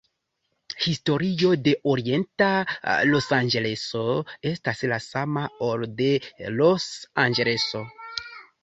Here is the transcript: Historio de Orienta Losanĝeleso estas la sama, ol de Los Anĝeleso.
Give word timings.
Historio 0.85 1.51
de 1.67 1.73
Orienta 1.91 2.47
Losanĝeleso 3.11 4.03
estas 4.55 4.85
la 4.95 5.01
sama, 5.13 5.45
ol 5.71 5.87
de 6.03 6.13
Los 6.59 6.91
Anĝeleso. 7.29 7.87